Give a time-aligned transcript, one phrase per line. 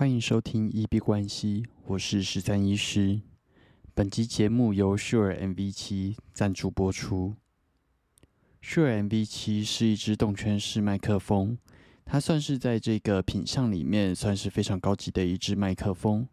[0.00, 3.20] 欢迎收听 E B 关系，我是十三医师。
[3.92, 7.34] 本集节目由 Sure MV 七赞助播出。
[8.62, 11.58] Sure MV 七是一支动圈式麦克风，
[12.06, 16.26] 它算是在这个品相里面算是非常高级的一支麦克风。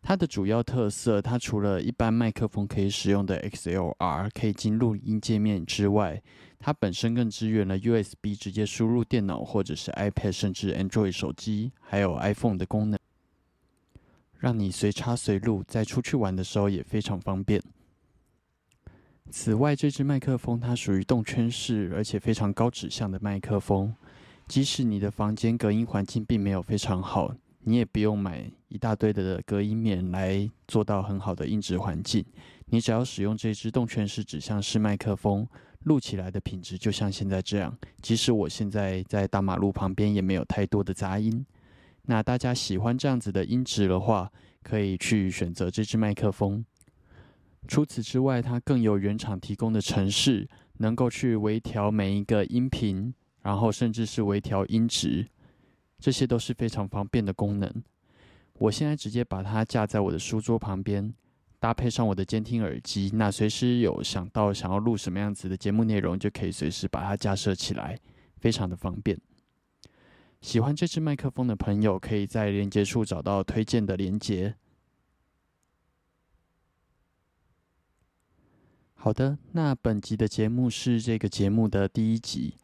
[0.00, 6.22] 它的主要特色，它除了一般麦克风可以使用的 XLR 可以进录音界面之外，
[6.58, 12.98] 它本身更支援了 USB 直接输入电脑或者是 iPad 甚至 Android 手机，还有 iPhone 的功能，
[14.38, 17.62] 让你随插随录，在出去玩的时候也非常方便。
[19.30, 23.94] 此外，这支麦克风它属于动圈式，而且非常高指向的麦克风，
[24.46, 27.34] 即使你的房间隔音环境并没有非常好。
[27.68, 32.24] 你也不用买一大堆的隔音棉来做到很好的音质环境，
[32.64, 35.46] 你只要使用这支动圈式指向式麦克风，
[35.80, 37.76] 录起来的品质就像现在这样。
[38.00, 41.44] 即使我现在在大马路旁边，也没有太多的杂音。
[42.06, 44.32] 那大家喜欢这样子的音质的话，
[44.62, 46.64] 可以去选择这支麦克风。
[47.66, 55.28] 除此之外，它更有原厂提供的程式，能够去微调每一个音频，然后甚至是微调音质。
[55.98, 57.70] 这些都是非常方便的功能。
[58.54, 61.14] 我现在直接把它架在我的书桌旁边，
[61.58, 67.98] 搭配上我的监听耳机，那随时有想到想要录什么样子的节目内容，就可以随时把它架设起来，
[68.40, 69.20] 非常的方便。
[70.40, 74.54] 喜欢这支麦克风的朋友，可以在连接处找到推荐的连接。
[78.94, 82.54] 好的，那本集的节目是这个节目的第一集。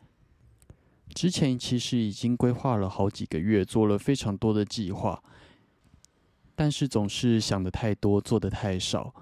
[1.15, 5.23] 之前其实已经规划了好几个月，做了非常多的计划，
[6.57, 9.15] 但是总是想的太多，做的太少。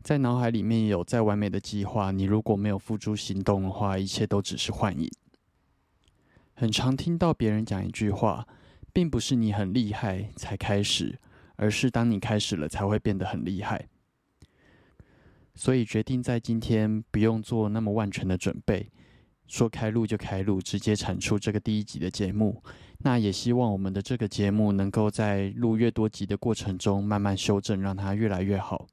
[0.00, 5.10] 在脑海里面有再完美的计划，你如果没有付诸行动的话，一切都只是幻影。
[6.54, 8.46] 很常听到别人讲一句话，
[8.92, 11.18] 并不是你很厉害才开始，
[11.56, 13.88] 而是当你开始了才会变得很厉害。
[15.56, 18.90] 所以决定在今天不用做那么万全的准备。
[19.46, 22.62] 说开录就开录，直接产出这个第一集的节目。
[22.98, 28.86] 那也希望我们的这个节目能够在录越多集的过程中，慢慢修正，让它越来越好。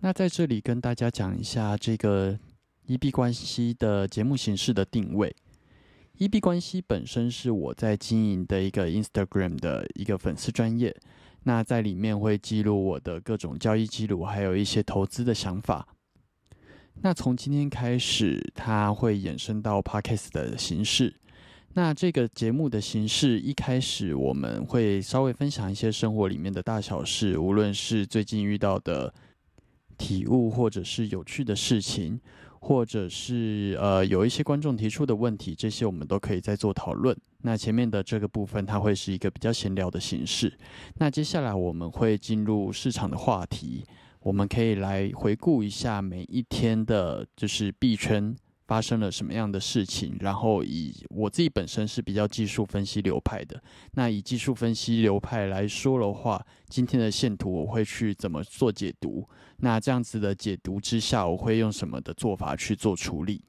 [0.00, 2.38] 那在这里跟大家讲一下这个
[2.86, 5.34] 一币关系的节目形式的定位。
[6.18, 10.94] 一币关系本身是我在经营的一个 Instagram 的一个粉丝专业，
[11.44, 15.88] 那在里面会记录我的各种交易记录，还有一些投资的想法。
[17.02, 21.14] 那从今天开始，它会衍生到 podcast 的形式。
[21.74, 29.12] 那这个节目的形式，一开始我们会稍微分享一些生活里面的大小事，无论是最近遇到的
[29.98, 32.18] 体悟，或者是有趣的事情，
[32.60, 37.14] 或者是呃有一些观众提出的问题，这些我们都可以再做讨论。
[37.42, 40.56] 那前面的这个部分，它会是一个比较闲聊的形式。
[40.94, 43.84] 那接下来我们会进入市场的话题。
[44.24, 48.34] 我们可以来回顾一下每一天的，就是币圈
[48.66, 50.16] 发生了什么样的事情。
[50.20, 53.62] 然后以我自己本身是比较技术分析流派的，
[53.92, 59.28] 那以技术分析流派来说的话，今天的线图我会去怎么做解读？
[59.58, 63.44] 那这样子的解读之下，我会用什么的做法去做处理？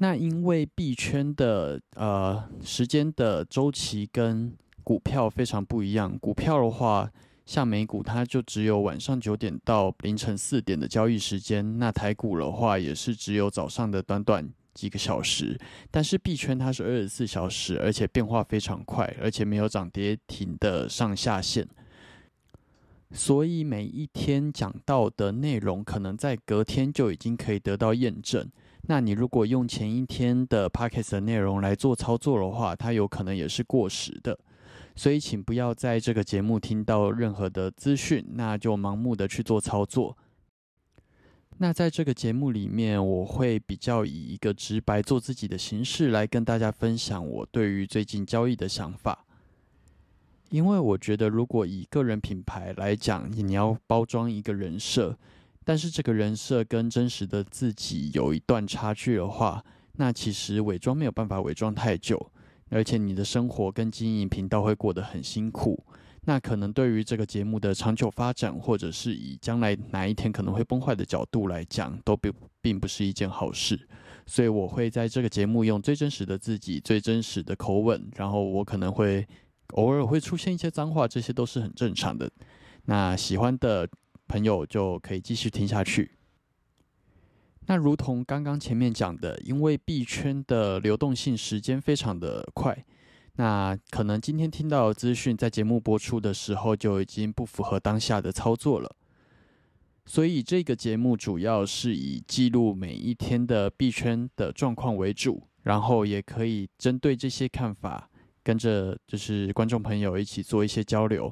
[0.00, 4.54] 那因为币圈的呃时间的周期跟
[4.84, 7.10] 股票非常不一样，股票的话。
[7.48, 11.78] 像美股，它就只有晚上九点到凌晨四点的交易时间。
[11.78, 15.58] 那台股的话，也是只有早上的短短几个小时。
[15.90, 21.66] 但是币圈它是二十四小时，而且变化非常快，而且没有涨跌停的上下限。
[23.12, 28.46] 所以每一天讲到的内容，可能在隔天就已经可以得到验证。
[28.82, 34.38] 那你如果用前一天的 p o c k e t 的内容来做操作的话，它有可能也是过时的。
[34.98, 40.18] 所以，请不要在这个节目听到任何的资讯，那就盲目的去做操作。
[41.58, 49.24] 那在这个节目里面，我会比较以一个直白做自己的形式来跟大家分享我对于最近交易的想法。
[50.50, 55.16] 因为我觉得，如果以个人品牌来讲，你要包装一个人设，
[55.64, 62.32] 但是这个人设跟真实的自己有一段差距的话，那其实伪装没有办法伪装太久。
[62.70, 65.82] 而且你的生活跟经营频道会过得很辛苦，
[66.24, 73.88] 那可能对于这个节目的长久发展，或者是以将来哪一天可能会崩坏的角度来讲，都并并不是一件好事。
[74.26, 79.26] 所以我会在这个节目用最真实的自己、最真实的口吻，然后我可能会
[79.68, 82.30] 偶尔会出现一些脏话，这些都是很正常的。
[82.84, 83.88] 那喜欢的
[84.26, 86.17] 朋友就可以继续听下去。
[87.68, 92.82] 那如同刚刚前面讲的，因为币圈的流动性时间非常的快，
[93.36, 98.96] 那可能今天听到资讯，在节目播出的时候就已经不符合当下的操作了。
[100.06, 108.08] 所以这个节目主要是以记录每一天的币圈的状况为主，然后也可以针对这些看法，
[108.42, 111.30] 跟着就是观众朋友一起做一些交流。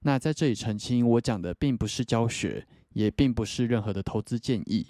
[0.00, 4.86] 那在这里澄清，我讲的并不是教学，也并不是任何的投资建议。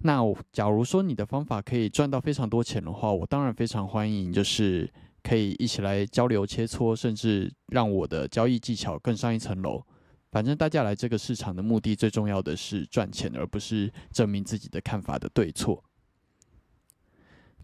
[0.00, 0.22] 那
[0.52, 4.88] 假如说你的方法可以赚到非常多钱的话，我当然非常欢迎，就是
[5.22, 9.82] 可以一起来交流切磋，甚至让我的交易技巧更上一层楼。
[10.30, 15.82] 反正大家来这个市场的目的，最重要的是赚钱，而不是证明自己的看法的对错。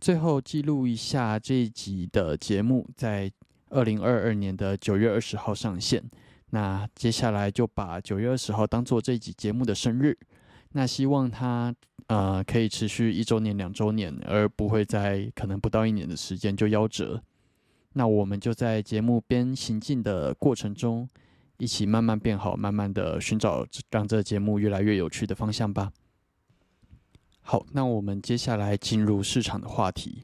[0.00, 3.31] 最后记录一下这一集的节目，在
[3.69, 6.02] 二零二二年的九月二十号上线。
[6.50, 10.19] 那接下来就把九月二十号当做这一集节目的生日。
[10.72, 11.75] 那希望它
[12.06, 17.23] 呃可以持续一周年、两周年，而不会在可能不到一年的时间就夭折。
[17.93, 21.09] 那我们就在节目边行进的过程中，
[21.59, 25.93] 一起慢慢变好，慢慢的寻找让这节目越来越有趣的方向吧。
[27.41, 30.23] 好，那我们接下来进入市场的话题。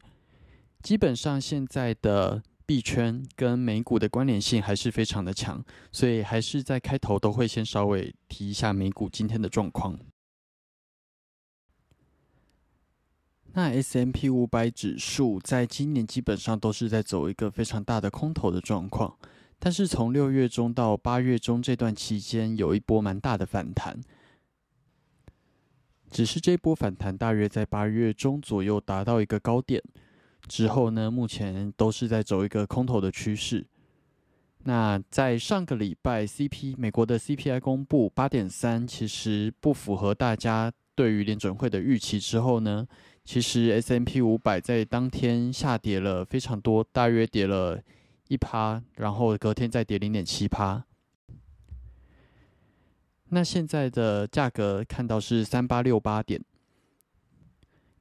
[0.82, 2.42] 基本上现在的。
[2.66, 5.60] 币圈跟美股的关联性还是非常的强，
[5.90, 9.98] 所以还是在开头都会先稍微提一下美股今天的状况。
[13.52, 19.16] 那 S M P 五百指数在今年基本上都是在走一个非常大的空头的状况，
[19.58, 24.00] 但是从六月中到八月中这段期间有一波蛮大的反弹，
[26.10, 29.82] 只是这波反弹大约在八月中左右达到一个高点。
[30.48, 33.66] 之后呢，目前都是在走一个空头的趋势。
[34.64, 42.18] 那在上个礼拜，CP 美国的 CPI 公布八点三，其实不符合大家对于联准会的预期。
[42.18, 42.86] 之后呢，
[43.32, 47.80] 其实 S M P 五百在当天下跌了非常多，大约跌了
[48.26, 50.84] 一趴，然后隔天再跌零点七趴。
[53.28, 56.44] 那现在的价格看到是三八六八点。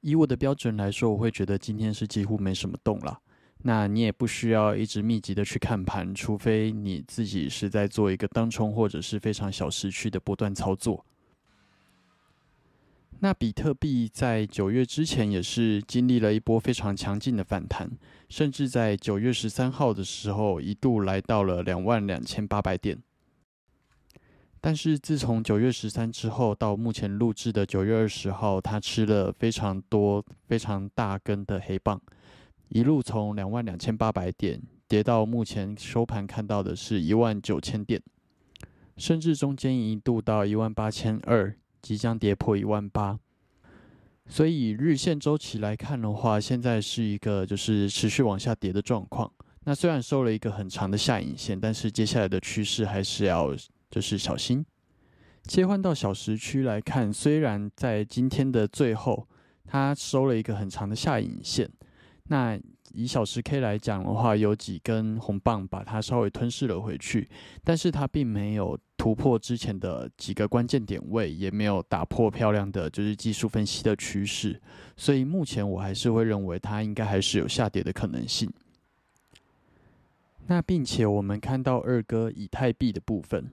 [0.02, 3.22] 以我的标准来说，我会觉得今天是几乎没什么动了。
[3.60, 11.06] 那你也不需要一直密集的去看盘，除非你自己是在做一个当冲或者是非常小时区的波段操作。
[13.22, 17.90] 那比特币在九月之前也是经历了一波非常强劲的反弹，
[18.30, 22.98] 甚至在九月十三号的时候一度来到了两万两千八百点。
[24.62, 32.02] 但是自从九月十三之后到目前录制的九月二十号，他吃了非常多、非常大根的黑棒，
[32.70, 38.02] 一路从两万两千八百点跌到目前收盘看到的是一万九千点，
[38.96, 43.20] 甚至中间一度到一万八千二，即将跌破一万八。
[44.28, 49.32] 所以日线周期来看的话，现在是一个就是持续往下跌的状况。
[49.66, 53.56] 那虽然收了一个很长的下影线，但是接下来的趋势还是要。
[53.92, 54.64] 就是小心
[55.46, 59.28] 切换到小时区来看，虽然在今天的最后，
[59.66, 61.68] 它收了一个很长的下影线。
[62.26, 62.56] 那
[62.94, 67.28] 以小时 K 来讲的话，有几根红棒把它稍微吞噬了回去，
[67.64, 74.62] 但是它并没有突破之前的几个关键点位，也没有打破漂亮的就是技术分析的趋势。
[74.98, 78.52] 所以目前我还是会认为它应该还是有下跌的可能性。
[80.48, 83.50] 那并且我们看到二哥以太币的部分。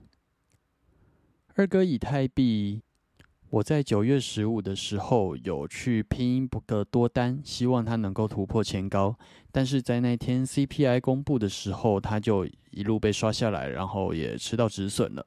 [1.54, 2.82] 二哥以太币，
[3.50, 9.16] 我在九月十五的时候有去拼不个多单，希望它能够突破前高。
[9.52, 15.24] 但是在那天 CPI 公布的时候，它就一路被刷下来，然后也吃到止损了。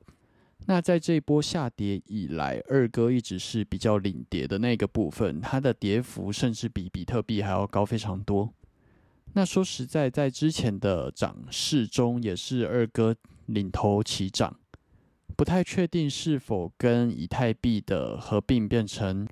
[0.70, 8.54] 那在这波下跌以来，二哥一直是比较领跌的那个部分，它的跌幅甚至比比特币还要高非常多。
[9.34, 13.16] 那说实在，在之前的涨势中，也是二哥
[13.48, 14.56] 领头起涨。
[15.36, 19.28] 不太确定是否跟以太币的合并变成，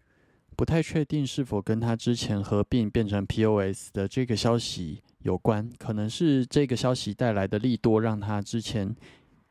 [0.55, 8.95] 不太确定是否跟它之前合并变成 POS 的这个消息有关，可能是这个消息带来的利多让它之前，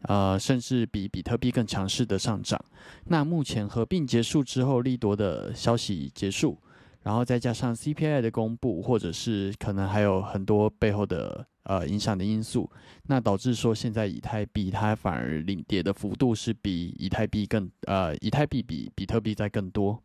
[0.08, 2.62] 呃，甚至比比特币更强势的上涨。
[3.06, 6.58] 那目前合并结束之后，利多的消息结束。
[7.02, 12.68] 然后再加上 CPI 的公布，或者是可能还有很多背后的呃影响的因素，
[13.04, 20.02] 那导致说现在以太币它反而领跌的幅度是比以太币更呃以太币比比特币在更多。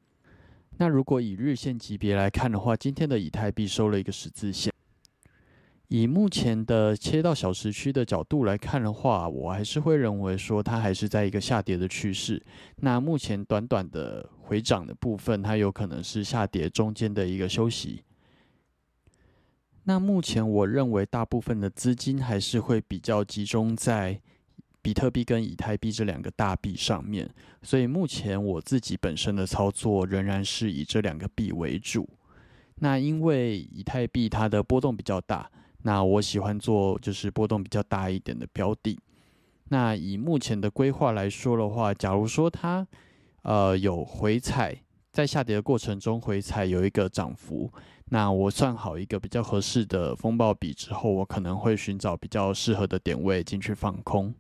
[0.78, 4.72] 那如果以日线级别来看的话，今天的以太币收了一个十字线。
[5.92, 12.42] 以目前的切到小时区的角度来看的话，我还是会认为说它还是在一个下跌的趋势。
[12.78, 18.04] 那目前短短的回涨的部分，它有可能是下跌中间的一个休息。
[19.84, 24.18] 那目前我认为大部分的资金还是会比较集中在
[24.82, 27.30] 比特币跟以太币这两个大币上面，
[27.64, 32.08] 所以目前我自己本身的操作仍然是以这两个币为主。
[32.76, 35.52] 那因为以太币它的波动比较大，
[35.84, 39.00] 那我喜欢做就是波动比较大一点的标的。
[39.70, 42.86] 那以目前的规划来说的话，假如说它
[43.44, 47.72] 呃有回踩，在下跌的过程中回踩有一个涨幅。
[48.14, 54.36] 那我算好一个比较合适的风暴比之后，我可能会寻找比较适合的点位进去放空。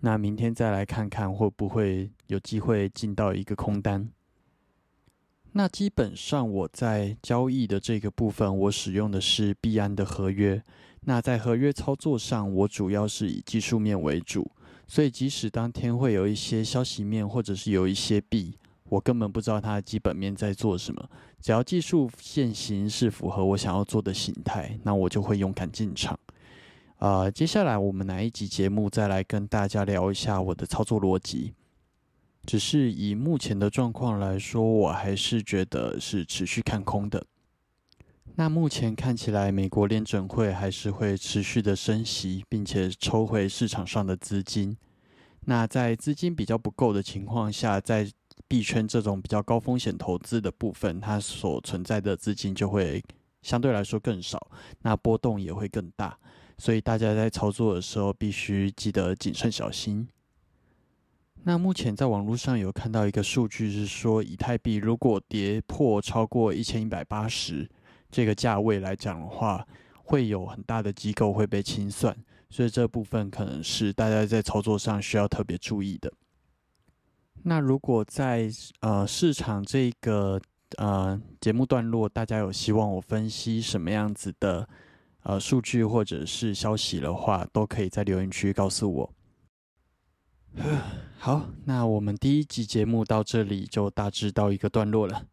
[0.00, 4.10] 那明天再来看看会不会有机会进到一个空单。
[5.52, 10.62] 那基本上我在交易的这个部分，我使用的是币安的合约。
[11.02, 14.50] 那在合约操作上，我主要是以技术面为主，
[14.86, 18.56] 所以即使当天会有一些消息面，或者是有一些币。
[18.90, 26.18] 我根本不知道它的基本面在做什么，只要技术线形是符合我想要做的形态，那我就会勇敢进场。
[26.96, 31.52] 啊，接下来我们哪一集节目再来跟大家聊一下我的操作逻辑。
[32.48, 37.26] 只是以目前的状况来说，我还是觉得是持续看空的。
[38.36, 44.74] 那目前看起来，美国联准会还是会持续的升息，并且抽回市场上的资金。
[45.40, 48.10] 那在资金比较不够的情况下，在
[48.48, 53.04] 币圈这种比较高风险投资的部分，它所存在的资金就会
[53.42, 54.50] 相对来说更少，
[54.80, 56.16] 那波动也会更大，
[56.56, 60.08] 所以大家在操作的时候必须记得谨慎小心。
[61.44, 67.66] 那目前在网络上有看到一个数据是说，以太币如果跌破超过一千一百八十
[68.10, 69.66] 这个价位来讲的话，
[70.04, 72.14] 会有很大的机构会被清算，
[72.50, 76.12] 所以这部分可能是大家在操作上需要特别注意的。
[77.44, 80.38] 那如果在呃市场这个
[80.76, 84.68] 呃节目段落，大家有希望我分析什么样子的
[85.22, 89.14] 呃数据或者是消息的话，都可以在留言区告诉我。
[91.18, 95.26] 好，那我们第一集节目到这里就大致到一个段落了。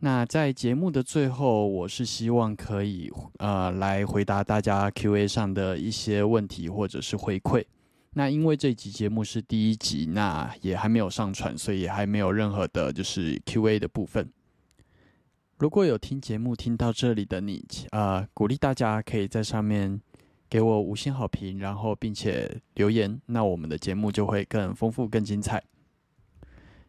[0.00, 7.64] 那在节目的最后，我是希望可以呃来回答大家 Q&A 上的一些问题或者是回馈。
[8.14, 14.30] 那因为这集节目是第一集，那也还没有上传，所以还没有任何的就是 Q&A 的部分。
[15.58, 20.00] 如果有听节目听到这里的你，呃，鼓励大家可以在上面
[20.52, 25.64] 给我五星好评，然后并且留言，那我们的节目就会更丰富、更精彩。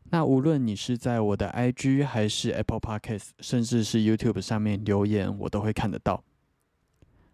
[0.10, 6.22] 那无论你是在我的 IG 还是 Apple Podcast，甚至是 YouTube 上面留言，我都会看得到。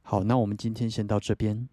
[0.04, 1.68] 好，那我们今天先到这边。